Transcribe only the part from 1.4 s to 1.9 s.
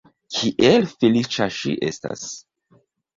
ŝi